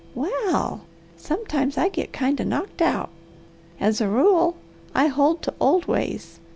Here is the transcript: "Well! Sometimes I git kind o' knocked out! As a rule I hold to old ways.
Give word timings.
"Well! 0.15 0.85
Sometimes 1.15 1.77
I 1.77 1.87
git 1.89 2.11
kind 2.11 2.41
o' 2.41 2.43
knocked 2.43 2.81
out! 2.81 3.11
As 3.79 4.01
a 4.01 4.09
rule 4.09 4.57
I 4.95 5.05
hold 5.05 5.43
to 5.43 5.53
old 5.59 5.85
ways. 5.85 6.39